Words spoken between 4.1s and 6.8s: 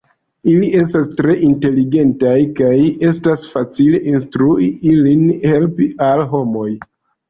instrui ilin helpi al homoj.